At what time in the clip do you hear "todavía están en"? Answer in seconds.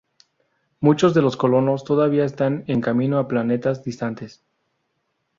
1.83-2.81